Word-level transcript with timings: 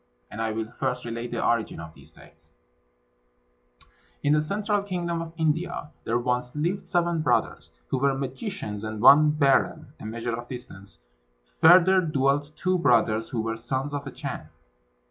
And 0.31 0.41
I 0.41 0.51
will 0.51 0.71
first 0.79 1.05
relate 1.05 1.29
the 1.29 1.45
origin 1.45 1.79
of 1.79 1.93
these 1.93 2.11
tales: 2.11 2.49
In 4.23 4.33
the 4.33 4.41
central 4.41 4.81
kingdom 4.81 5.21
of 5.21 5.31
India 5.37 5.91
there 6.05 6.17
once 6.17 6.55
lived 6.55 6.81
seven 6.81 7.21
brothers, 7.21 7.69
who 7.89 7.99
were 7.99 8.17
magicians; 8.17 8.83
and 8.83 8.99
one 8.99 9.29
berren 9.31 9.93
(a 9.99 10.05
measure 10.07 10.35
of 10.35 10.47
distance) 10.49 11.01
further 11.45 12.01
dwelt 12.01 12.51
two 12.55 12.79
brothers, 12.79 13.29
who 13.29 13.41
were 13.41 13.55
sons 13.55 13.93
of 13.93 14.07
a 14.07 14.11
Chan. 14.11 14.49